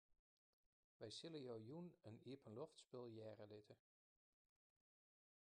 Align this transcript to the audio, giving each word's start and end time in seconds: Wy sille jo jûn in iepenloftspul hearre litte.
Wy 0.99 1.09
sille 1.17 1.39
jo 1.47 1.55
jûn 1.67 1.87
in 2.07 2.15
iepenloftspul 2.31 3.07
hearre 3.17 3.45
litte. 3.53 3.75